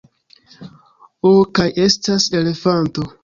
[1.31, 3.07] Oh kaj estas elefanto